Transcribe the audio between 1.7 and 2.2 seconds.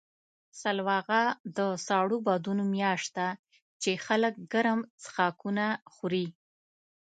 سړو